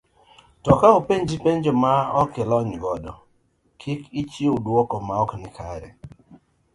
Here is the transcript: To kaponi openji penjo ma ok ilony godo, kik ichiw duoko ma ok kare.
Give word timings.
To 0.63 0.71
kaponi 0.79 0.95
openji 0.99 1.35
penjo 1.43 1.71
ma 1.83 1.93
ok 2.21 2.31
ilony 2.43 2.73
godo, 2.83 3.13
kik 3.79 4.01
ichiw 4.21 4.55
duoko 4.65 4.95
ma 5.07 5.15
ok 5.23 5.31
kare. 5.57 5.89